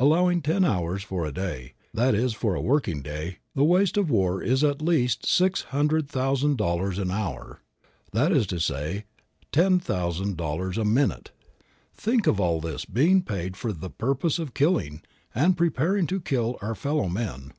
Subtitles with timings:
[0.00, 4.10] Allowing ten hours for a day, that is for a working day, the waste of
[4.10, 7.60] war is at least six hundred thousand dollars an hour,
[8.10, 9.04] that is to say,
[9.52, 11.30] ten thousand dollars a minute.
[11.94, 15.00] Think of all this being paid for the purpose of killing
[15.32, 17.52] and preparing to kill our fellow men.